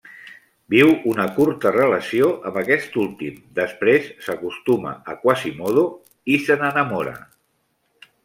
[0.73, 5.83] Viu una curta relació amb aquest últim, després s'acostuma a Quasimodo
[6.37, 7.15] i se n'enamora.